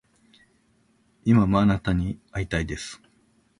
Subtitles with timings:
[1.25, 3.03] 今もあなたに逢いたいです